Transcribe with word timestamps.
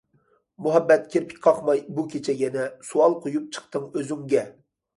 مۇھەببەت 0.67 1.05
كىرپىك 1.15 1.43
قاقماي 1.49 1.83
بۇ 1.99 2.07
كېچە 2.15 2.37
يەنە، 2.41 2.67
سوئال 2.89 3.17
قويۇپ 3.27 3.55
چىقتىڭ 3.55 3.89
ئۆزۈڭگە. 3.95 4.47